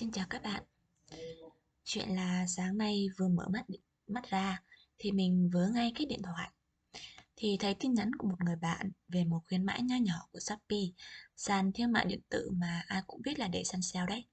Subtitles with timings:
[0.00, 0.62] Xin chào các bạn.
[1.84, 3.66] Chuyện là sáng nay vừa mở mắt
[4.06, 4.62] mắt ra
[4.98, 6.50] thì mình vớ ngay cái điện thoại.
[7.36, 10.40] Thì thấy tin nhắn của một người bạn về một khuyến mãi nho nhỏ của
[10.40, 10.86] Shopee,
[11.36, 14.24] sàn thương mại điện tử mà ai cũng biết là để săn sale đấy.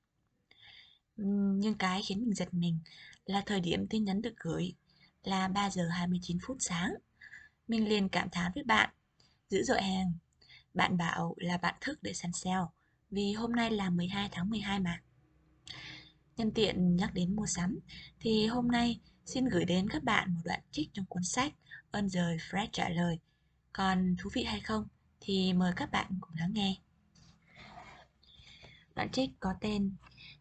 [1.59, 2.79] Nhưng cái khiến mình giật mình
[3.25, 4.73] là thời điểm tin nhắn được gửi
[5.23, 6.93] là 3 giờ 29 phút sáng.
[7.67, 8.89] Mình liền cảm thán với bạn,
[9.49, 10.13] giữ dội hàng.
[10.73, 12.65] Bạn bảo là bạn thức để săn sale,
[13.09, 15.01] vì hôm nay là 12 tháng 12 mà.
[16.37, 17.79] Nhân tiện nhắc đến mua sắm,
[18.19, 21.53] thì hôm nay xin gửi đến các bạn một đoạn trích trong cuốn sách
[21.91, 23.19] Ơn rời Fred trả lời.
[23.73, 24.87] Còn thú vị hay không
[25.19, 26.75] thì mời các bạn cùng lắng nghe.
[28.95, 29.95] Đoạn trích có tên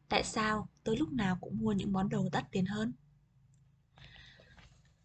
[0.08, 2.92] Tại sao tôi lúc nào cũng mua những món đồ đắt tiền hơn?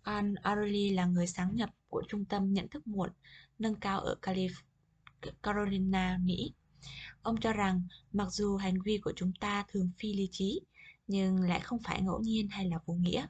[0.02, 3.10] An O'Reilly là người sáng nhập của Trung tâm Nhận thức muộn
[3.60, 4.16] nâng cao ở
[5.42, 6.54] Carolina, Mỹ.
[7.22, 7.82] Ông cho rằng
[8.14, 10.60] mặc dù hành vi của chúng ta thường phi lý trí,
[11.12, 13.26] nhưng lại không phải ngẫu nhiên hay là vô nghĩa.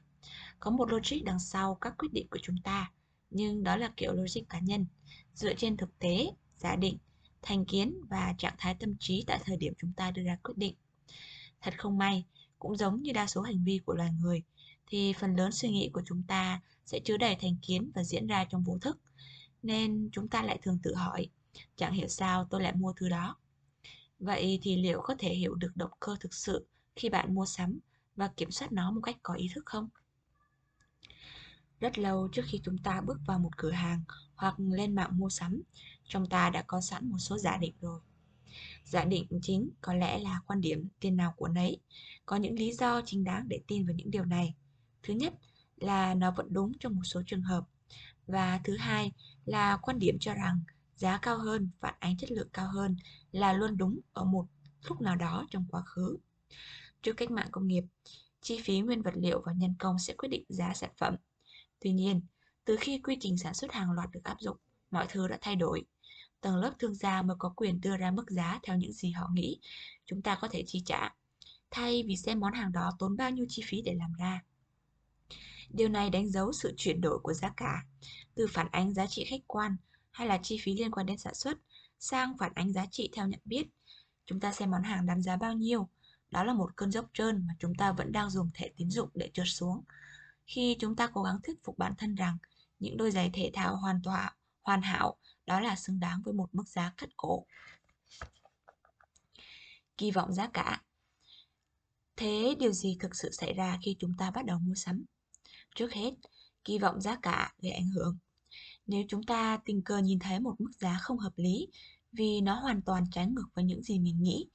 [0.60, 2.92] Có một logic đằng sau các quyết định của chúng ta,
[3.30, 4.86] nhưng đó là kiểu logic cá nhân,
[5.34, 6.98] dựa trên thực tế, giả định,
[7.42, 10.54] thành kiến và trạng thái tâm trí tại thời điểm chúng ta đưa ra quyết
[10.56, 10.74] định.
[11.60, 12.24] Thật không may,
[12.58, 14.42] cũng giống như đa số hành vi của loài người,
[14.86, 18.26] thì phần lớn suy nghĩ của chúng ta sẽ chứa đầy thành kiến và diễn
[18.26, 18.98] ra trong vô thức.
[19.62, 21.28] Nên chúng ta lại thường tự hỏi,
[21.76, 23.36] chẳng hiểu sao tôi lại mua thứ đó.
[24.18, 27.78] Vậy thì liệu có thể hiểu được động cơ thực sự khi bạn mua sắm
[28.16, 29.88] và kiểm soát nó một cách có ý thức không?
[31.80, 34.02] Rất lâu trước khi chúng ta bước vào một cửa hàng
[34.36, 35.62] hoặc lên mạng mua sắm,
[36.04, 38.00] chúng ta đã có sẵn một số giả định rồi.
[38.84, 41.80] Giả định chính có lẽ là quan điểm tiền nào của nấy.
[42.26, 44.54] Có những lý do chính đáng để tin vào những điều này.
[45.02, 45.34] Thứ nhất
[45.76, 47.64] là nó vẫn đúng trong một số trường hợp.
[48.26, 49.12] Và thứ hai
[49.44, 50.60] là quan điểm cho rằng
[50.96, 52.96] giá cao hơn, phản ánh chất lượng cao hơn
[53.32, 54.46] là luôn đúng ở một
[54.88, 56.16] lúc nào đó trong quá khứ.
[57.02, 57.84] Trước cách mạng công nghiệp,
[58.40, 61.16] chi phí nguyên vật liệu và nhân công sẽ quyết định giá sản phẩm.
[61.80, 62.20] Tuy nhiên,
[62.64, 64.56] từ khi quy trình sản xuất hàng loạt được áp dụng,
[64.90, 65.84] mọi thứ đã thay đổi.
[66.40, 69.28] Tầng lớp thương gia mới có quyền đưa ra mức giá theo những gì họ
[69.32, 69.60] nghĩ
[70.06, 71.14] chúng ta có thể chi trả,
[71.70, 74.44] thay vì xem món hàng đó tốn bao nhiêu chi phí để làm ra.
[75.70, 77.82] Điều này đánh dấu sự chuyển đổi của giá cả,
[78.34, 79.76] từ phản ánh giá trị khách quan
[80.10, 81.58] hay là chi phí liên quan đến sản xuất
[81.98, 83.66] sang phản ánh giá trị theo nhận biết.
[84.26, 85.88] Chúng ta xem món hàng đáng giá bao nhiêu,
[86.32, 89.08] đó là một cơn dốc trơn mà chúng ta vẫn đang dùng thẻ tín dụng
[89.14, 89.84] để trượt xuống.
[90.46, 92.38] Khi chúng ta cố gắng thuyết phục bản thân rằng
[92.78, 95.16] những đôi giày thể thao hoàn tọa hoàn hảo
[95.46, 97.46] đó là xứng đáng với một mức giá cắt cổ.
[99.96, 100.82] Kỳ vọng giá cả
[102.16, 105.04] Thế điều gì thực sự xảy ra khi chúng ta bắt đầu mua sắm?
[105.74, 106.10] Trước hết,
[106.64, 108.18] kỳ vọng giá cả gây ảnh hưởng.
[108.86, 111.68] Nếu chúng ta tình cờ nhìn thấy một mức giá không hợp lý
[112.12, 114.48] vì nó hoàn toàn trái ngược với những gì mình nghĩ,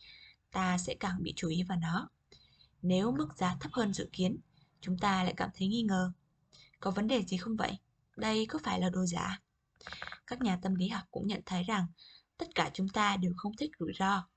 [0.57, 2.09] ta sẽ càng bị chú ý vào nó.
[2.81, 4.37] Nếu mức giá thấp hơn dự kiến,
[4.81, 6.11] chúng ta lại cảm thấy nghi ngờ.
[6.79, 7.77] Có vấn đề gì không vậy?
[8.15, 9.39] Đây có phải là đồ giả?
[10.27, 11.87] Các nhà tâm lý học cũng nhận thấy rằng
[12.37, 14.27] tất cả chúng ta đều không thích rủi ro.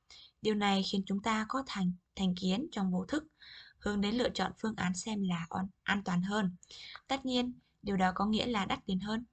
[0.42, 3.24] Điều này khiến chúng ta có thành thành kiến trong vô thức,
[3.78, 5.46] hướng đến lựa chọn phương án xem là
[5.82, 6.56] an toàn hơn.
[7.08, 7.52] Tất nhiên,
[7.82, 9.24] điều đó có nghĩa là đắt tiền hơn.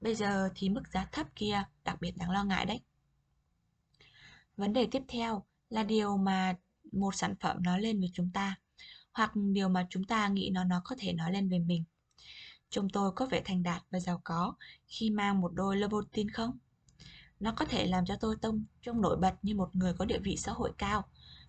[0.00, 2.80] Bây giờ thì mức giá thấp kia đặc biệt đáng lo ngại đấy.
[4.56, 6.54] Vấn đề tiếp theo là điều mà
[6.92, 8.56] một sản phẩm nói lên về chúng ta
[9.12, 11.84] hoặc điều mà chúng ta nghĩ nó nó có thể nói lên về mình.
[12.70, 14.54] Chúng tôi có vẻ thành đạt và giàu có
[14.86, 16.58] khi mang một đôi Louboutin không?
[17.40, 20.18] Nó có thể làm cho tôi tông trông nổi bật như một người có địa
[20.18, 21.04] vị xã hội cao,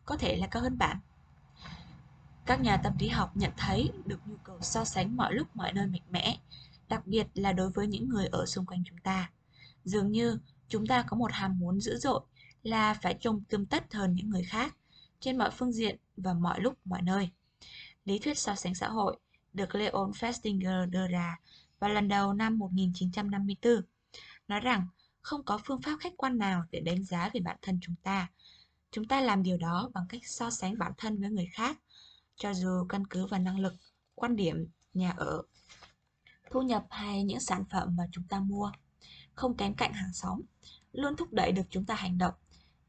[0.05, 0.97] có thể là cao hơn bạn.
[2.45, 5.73] Các nhà tâm lý học nhận thấy được nhu cầu so sánh mọi lúc mọi
[5.73, 6.37] nơi mạnh mẽ,
[6.89, 9.31] đặc biệt là đối với những người ở xung quanh chúng ta.
[9.85, 12.21] Dường như chúng ta có một ham muốn dữ dội
[12.63, 14.75] là phải trông tươm tất hơn những người khác
[15.19, 17.29] trên mọi phương diện và mọi lúc mọi nơi.
[18.05, 19.17] Lý thuyết so sánh xã hội
[19.53, 21.39] được Leon Festinger đưa ra
[21.79, 23.81] vào lần đầu năm 1954,
[24.47, 24.87] nói rằng
[25.21, 28.29] không có phương pháp khách quan nào để đánh giá về bản thân chúng ta.
[28.91, 31.79] Chúng ta làm điều đó bằng cách so sánh bản thân với người khác,
[32.35, 33.73] cho dù căn cứ vào năng lực,
[34.15, 35.43] quan điểm, nhà ở,
[36.51, 38.71] thu nhập hay những sản phẩm mà chúng ta mua.
[39.33, 40.41] Không kém cạnh hàng xóm,
[40.91, 42.33] luôn thúc đẩy được chúng ta hành động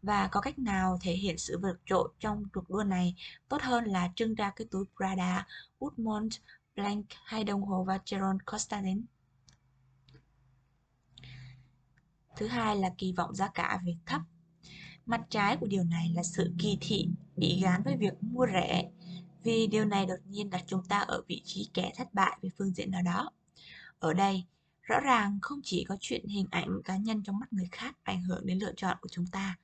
[0.03, 3.15] và có cách nào thể hiện sự vượt trội trong cuộc đua này
[3.49, 5.47] tốt hơn là trưng ra cái túi Prada,
[5.79, 6.31] Woodmont,
[6.77, 9.05] Blank hay đồng hồ Vacheron Constantin.
[12.37, 14.23] Thứ hai là kỳ vọng giá cả về thấp.
[15.07, 18.91] Mặt trái của điều này là sự kỳ thị bị gán với việc mua rẻ
[19.43, 22.51] vì điều này đột nhiên đặt chúng ta ở vị trí kẻ thất bại về
[22.59, 23.31] phương diện nào đó.
[23.99, 24.45] Ở đây,
[24.83, 28.23] rõ ràng không chỉ có chuyện hình ảnh cá nhân trong mắt người khác ảnh
[28.23, 29.59] hưởng đến lựa chọn của chúng ta,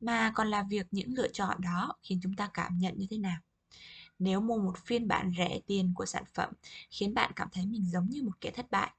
[0.00, 3.18] mà còn là việc những lựa chọn đó khiến chúng ta cảm nhận như thế
[3.18, 3.40] nào.
[4.18, 6.52] Nếu mua một phiên bản rẻ tiền của sản phẩm
[6.90, 8.90] khiến bạn cảm thấy mình giống như một kẻ thất bại,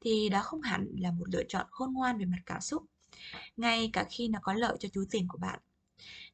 [0.00, 2.82] thì đó không hẳn là một lựa chọn khôn ngoan về mặt cảm xúc,
[3.56, 5.60] ngay cả khi nó có lợi cho túi tiền của bạn.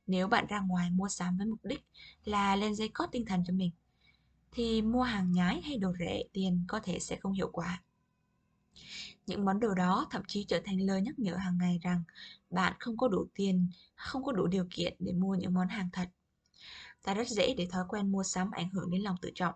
[0.06, 1.85] Nếu bạn ra ngoài mua sắm với mục đích
[2.25, 3.70] là lên dây cót tinh thần cho mình,
[4.53, 7.82] thì mua hàng nhái hay đồ rẻ tiền có thể sẽ không hiệu quả.
[9.29, 12.03] Những món đồ đó thậm chí trở thành lời nhắc nhở hàng ngày rằng
[12.51, 15.89] bạn không có đủ tiền, không có đủ điều kiện để mua những món hàng
[15.93, 16.09] thật.
[17.05, 19.55] Ta rất dễ để thói quen mua sắm ảnh hưởng đến lòng tự trọng.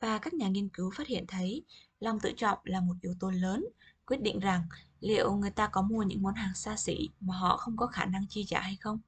[0.00, 1.64] Và các nhà nghiên cứu phát hiện thấy
[2.00, 3.64] lòng tự trọng là một yếu tố lớn
[4.06, 4.62] quyết định rằng
[5.00, 8.04] liệu người ta có mua những món hàng xa xỉ mà họ không có khả
[8.04, 8.98] năng chi trả hay không.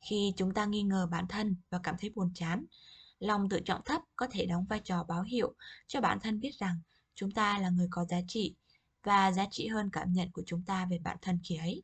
[0.00, 2.64] Khi chúng ta nghi ngờ bản thân và cảm thấy buồn chán,
[3.18, 5.54] lòng tự trọng thấp có thể đóng vai trò báo hiệu
[5.86, 6.80] cho bản thân biết rằng
[7.14, 8.54] chúng ta là người có giá trị
[9.04, 11.82] và giá trị hơn cảm nhận của chúng ta về bản thân khi ấy.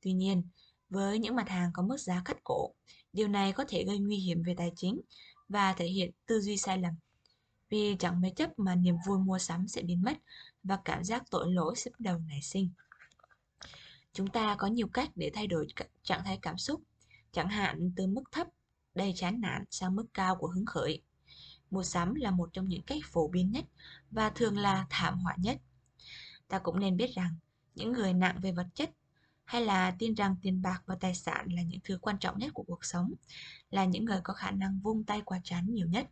[0.00, 0.42] Tuy nhiên,
[0.90, 2.74] với những mặt hàng có mức giá cắt cổ,
[3.12, 5.00] điều này có thể gây nguy hiểm về tài chính
[5.48, 6.94] và thể hiện tư duy sai lầm.
[7.70, 10.18] Vì chẳng mấy chấp mà niềm vui mua sắm sẽ biến mất
[10.62, 12.70] và cảm giác tội lỗi sẽ bắt đầu nảy sinh.
[14.12, 15.66] Chúng ta có nhiều cách để thay đổi
[16.02, 16.82] trạng thái cảm xúc,
[17.32, 18.46] chẳng hạn từ mức thấp,
[18.94, 21.02] đầy chán nản sang mức cao của hứng khởi.
[21.70, 23.64] Mua sắm là một trong những cách phổ biến nhất
[24.10, 25.56] và thường là thảm họa nhất.
[26.50, 27.34] Ta cũng nên biết rằng
[27.74, 28.90] những người nặng về vật chất
[29.44, 32.50] hay là tin rằng tiền bạc và tài sản là những thứ quan trọng nhất
[32.54, 33.12] của cuộc sống,
[33.70, 36.10] là những người có khả năng vung tay qua chán nhiều nhất.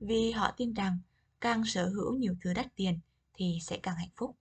[0.00, 0.98] Vì họ tin rằng
[1.40, 3.00] càng sở hữu nhiều thứ đắt tiền
[3.34, 4.36] thì sẽ càng hạnh phúc.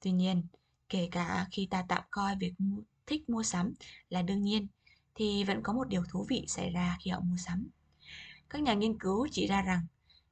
[0.00, 0.46] Tuy nhiên,
[0.88, 2.54] kể cả khi ta tạm coi việc
[3.06, 3.74] thích mua sắm
[4.08, 4.66] là đương nhiên,
[5.14, 7.68] thì vẫn có một điều thú vị xảy ra khi họ mua sắm.
[8.50, 9.86] Các nhà nghiên cứu chỉ ra rằng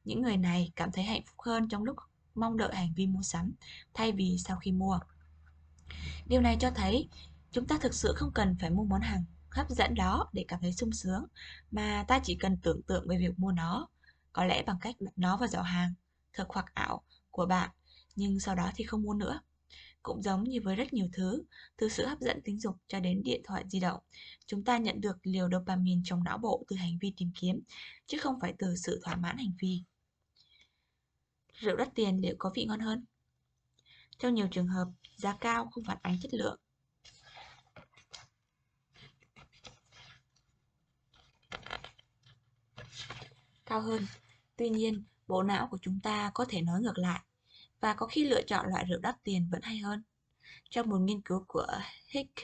[0.05, 1.97] những người này cảm thấy hạnh phúc hơn trong lúc
[2.41, 3.53] mong đợi hành vi mua sắm
[3.95, 4.99] thay vì sau khi mua.
[6.27, 7.09] Điều này cho thấy
[7.53, 10.61] chúng ta thực sự không cần phải mua món hàng hấp dẫn đó để cảm
[10.61, 11.25] thấy sung sướng,
[11.71, 13.89] mà ta chỉ cần tưởng tượng về việc mua nó,
[14.33, 15.95] có lẽ bằng cách đặt nó vào giỏ hàng,
[16.33, 17.71] thực hoặc ảo của bạn,
[18.17, 19.41] nhưng sau đó thì không mua nữa.
[20.03, 21.43] Cũng giống như với rất nhiều thứ,
[21.77, 24.01] từ sự hấp dẫn tính dục cho đến điện thoại di động,
[24.47, 27.61] chúng ta nhận được liều dopamine trong não bộ từ hành vi tìm kiếm,
[28.07, 29.83] chứ không phải từ sự thỏa mãn hành vi.
[31.59, 33.05] Rượu đắt tiền liệu có vị ngon hơn?
[34.19, 36.61] Trong nhiều trường hợp, giá cao không phản ánh chất lượng.
[43.67, 44.07] Cao hơn.
[44.57, 47.21] Tuy nhiên, bộ não của chúng ta có thể nói ngược lại
[47.81, 50.03] và có khi lựa chọn loại rượu đắt tiền vẫn hay hơn.
[50.71, 51.67] Trong một nghiên cứu của
[52.09, 52.35] Hick,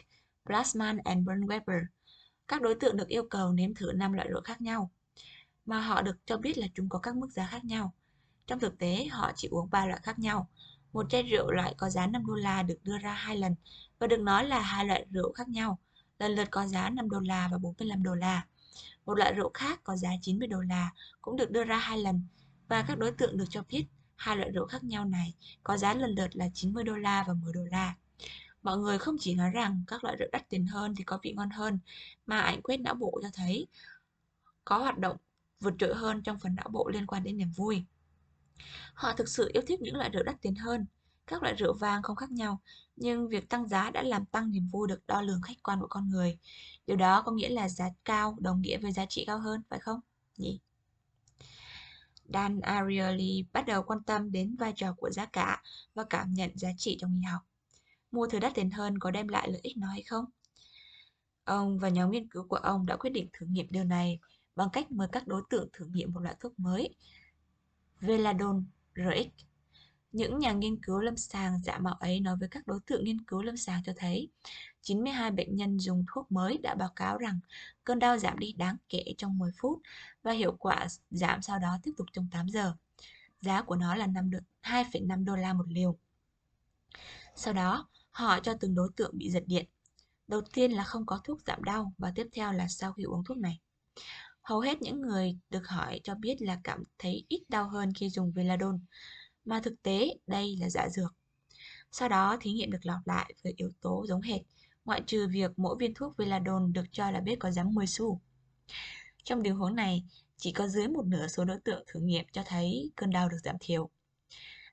[0.47, 1.85] Plasman and Brunweber,
[2.49, 4.91] các đối tượng được yêu cầu nếm thử 5 loại rượu khác nhau,
[5.65, 7.95] mà họ được cho biết là chúng có các mức giá khác nhau.
[8.47, 10.49] Trong thực tế, họ chỉ uống 3 loại khác nhau.
[10.93, 13.55] Một chai rượu loại có giá 5 đô la được đưa ra hai lần
[13.99, 15.79] và được nói là hai loại rượu khác nhau,
[16.19, 18.47] lần lượt có giá 5 đô la và 45 đô la.
[19.07, 20.91] Một loại rượu khác có giá 90 đô la
[21.23, 22.23] cũng được đưa ra hai lần
[22.69, 23.85] và các đối tượng được cho biết
[24.17, 27.35] hai loại rượu khác nhau này có giá lần lượt là 90 đô la và
[27.35, 27.95] 10 đô la.
[28.63, 31.33] Mọi người không chỉ nói rằng các loại rượu đắt tiền hơn thì có vị
[31.33, 31.79] ngon hơn,
[32.27, 33.67] mà ảnh quét não bộ cho thấy
[34.65, 35.17] có hoạt động
[35.61, 37.85] vượt trội hơn trong phần não bộ liên quan đến niềm vui.
[38.95, 40.87] Họ thực sự yêu thích những loại rượu đắt tiền hơn.
[41.27, 42.61] Các loại rượu vang không khác nhau,
[42.97, 45.87] nhưng việc tăng giá đã làm tăng niềm vui được đo lường khách quan của
[45.91, 46.39] con người.
[46.87, 49.79] Điều đó có nghĩa là giá cao đồng nghĩa với giá trị cao hơn, phải
[49.79, 50.01] không?
[50.37, 50.61] Nhỉ?
[52.35, 55.63] Dan Ariely bắt đầu quan tâm đến vai trò của giá cả
[55.95, 57.41] và cảm nhận giá trị trong y học.
[58.11, 60.25] Mua thứ đắt tiền hơn có đem lại lợi ích nó hay không?
[61.45, 64.19] Ông và nhóm nghiên cứu của ông đã quyết định thử nghiệm điều này
[64.57, 66.95] bằng cách mời các đối tượng thử nghiệm một loại thuốc mới,
[68.07, 68.65] Veladon
[68.97, 69.45] RX.
[70.13, 73.25] Những nhà nghiên cứu lâm sàng giả mạo ấy nói với các đối tượng nghiên
[73.25, 74.29] cứu lâm sàng cho thấy
[74.83, 77.41] 92 bệnh nhân dùng thuốc mới đã báo cáo rằng
[77.85, 79.81] cơn đau giảm đi đáng kể trong 10 phút
[80.23, 82.75] và hiệu quả giảm sau đó tiếp tục trong 8 giờ.
[83.41, 84.07] Giá của nó là
[84.63, 85.99] 2,5 đô la một liều.
[87.37, 89.67] Sau đó, họ cho từng đối tượng bị giật điện.
[90.29, 93.25] Đầu tiên là không có thuốc giảm đau và tiếp theo là sau khi uống
[93.25, 93.61] thuốc này.
[94.45, 98.11] Hầu hết những người được hỏi cho biết là cảm thấy ít đau hơn khi
[98.11, 98.81] dùng Veladon,
[99.45, 101.15] mà thực tế đây là giả dược.
[101.93, 104.41] Sau đó, thí nghiệm được lặp lại với yếu tố giống hệt,
[104.85, 108.21] ngoại trừ việc mỗi viên thuốc Veladon được cho là biết có giảm 10 xu.
[109.25, 110.05] Trong điều huống này,
[110.37, 113.39] chỉ có dưới một nửa số đối tượng thử nghiệm cho thấy cơn đau được
[113.45, 113.91] giảm thiểu.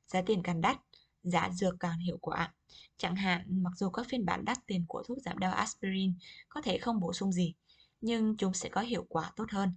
[0.08, 0.78] Giá tiền càng đắt,
[1.24, 2.54] giả dược càng hiệu quả.
[2.98, 6.14] Chẳng hạn, mặc dù các phiên bản đắt tiền của thuốc giảm đau aspirin
[6.50, 7.54] có thể không bổ sung gì,
[8.02, 9.74] nhưng chúng sẽ có hiệu quả tốt hơn.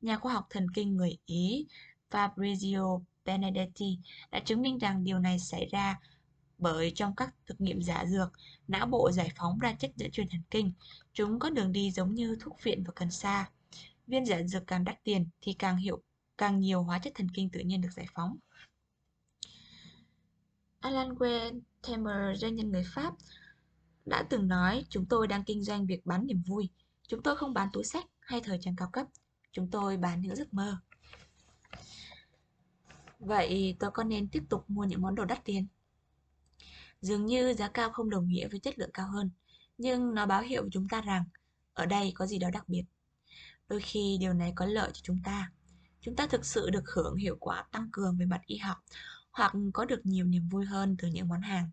[0.00, 1.66] Nhà khoa học thần kinh người Ý
[2.10, 3.98] Fabrizio Benedetti
[4.30, 6.00] đã chứng minh rằng điều này xảy ra
[6.58, 8.32] Bởi trong các thực nghiệm giả dược,
[8.68, 10.72] não bộ giải phóng ra chất dẫn truyền thần kinh.
[11.12, 13.50] Chúng có đường đi giống như thuốc viện và cần sa.
[14.06, 16.02] Viên giả dược càng đắt tiền thì càng hiệu
[16.38, 18.36] càng nhiều hóa chất thần kinh tự nhiên được giải phóng.
[20.80, 23.14] Alan Wertheimer, doanh nhân người Pháp,
[24.06, 26.68] đã từng nói chúng tôi đang kinh doanh việc bán niềm vui.
[27.12, 29.06] Chúng tôi không bán túi sách hay thời trang cao cấp.
[29.52, 30.76] Chúng tôi bán những giấc mơ.
[33.18, 35.66] Vậy tôi có nên tiếp tục mua những món đồ đắt tiền?
[37.00, 39.30] Dường như giá cao không đồng nghĩa với chất lượng cao hơn,
[39.78, 41.24] nhưng nó báo hiệu với chúng ta rằng
[41.72, 42.84] ở đây có gì đó đặc biệt.
[43.68, 45.50] Đôi khi điều này có lợi cho chúng ta.
[46.00, 48.78] Chúng ta thực sự được hưởng hiệu quả tăng cường về mặt y học
[49.30, 51.70] hoặc có được nhiều niềm vui hơn từ những món hàng.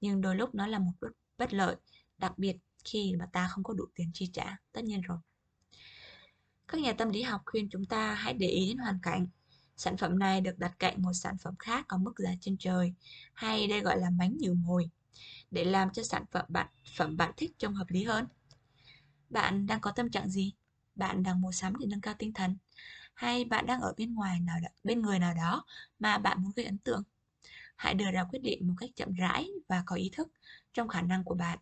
[0.00, 0.92] Nhưng đôi lúc nó là một
[1.38, 1.76] bất lợi,
[2.18, 5.18] đặc biệt khi mà ta không có đủ tiền chi trả, tất nhiên rồi.
[6.68, 9.26] Các nhà tâm lý học khuyên chúng ta hãy để ý đến hoàn cảnh.
[9.76, 12.94] Sản phẩm này được đặt cạnh một sản phẩm khác có mức giá trên trời,
[13.32, 14.90] hay đây gọi là bánh nhiều mồi,
[15.50, 18.26] để làm cho sản phẩm bạn phẩm bạn thích trông hợp lý hơn.
[19.30, 20.52] Bạn đang có tâm trạng gì?
[20.94, 22.56] Bạn đang mua sắm để nâng cao tinh thần?
[23.14, 25.64] Hay bạn đang ở bên ngoài nào đó, bên người nào đó
[25.98, 27.02] mà bạn muốn gây ấn tượng?
[27.76, 30.28] Hãy đưa ra quyết định một cách chậm rãi và có ý thức
[30.74, 31.58] trong khả năng của bạn.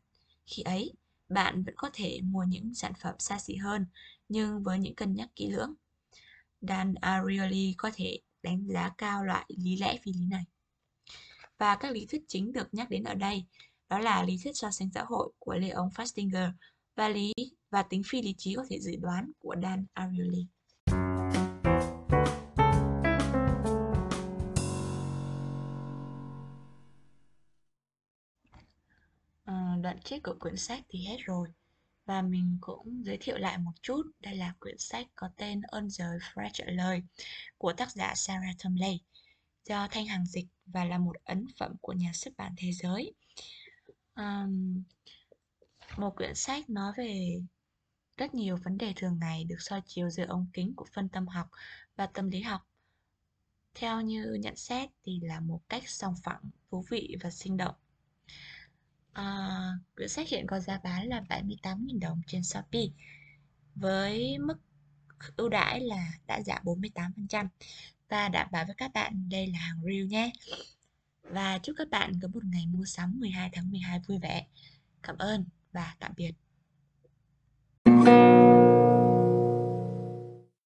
[0.46, 0.92] Khi ấy,
[1.28, 3.86] bạn vẫn có thể mua những sản phẩm xa xỉ hơn,
[4.28, 5.74] nhưng với những cân nhắc kỹ lưỡng.
[6.60, 10.44] Dan Ariely có thể đánh giá cao loại lý lẽ phi lý này.
[11.58, 13.44] Và các lý thuyết chính được nhắc đến ở đây
[13.88, 16.50] đó là lý thuyết so sánh xã hội của Leon Festinger
[16.96, 17.32] và lý
[17.70, 20.46] và tính phi lý trí có thể dự đoán của Dan Ariely.
[29.88, 31.48] À, đoạn trích của quyển sách thì hết rồi.
[32.06, 34.02] Và mình cũng giới thiệu lại một chút.
[34.20, 37.02] Đây là quyển sách có tên ơn giới Fred trả lời
[37.58, 39.00] của tác giả Sarah Tomley
[39.64, 43.14] do Thanh Hằng dịch và là một ấn phẩm của nhà xuất bản thế giới.
[44.14, 44.82] Um,
[45.96, 47.40] một quyển sách nói về
[48.16, 51.26] rất nhiều vấn đề thường ngày được soi chiếu dưới ống kính của phân tâm
[51.26, 51.48] học
[51.96, 52.60] và tâm lý học.
[53.74, 57.74] Theo như nhận xét thì là một cách song phẳng thú vị và sinh động.
[59.18, 62.86] Ờ, à, quyển sách hiện có giá bán là 78.000 đồng trên Shopee
[63.74, 64.58] với mức
[65.36, 67.48] ưu đãi là đã giảm 48%
[68.08, 70.30] và đảm bảo với các bạn đây là hàng real nhé.
[71.22, 74.46] Và chúc các bạn có một ngày mua sắm 12 tháng 12 vui vẻ.
[75.02, 76.32] Cảm ơn và tạm biệt.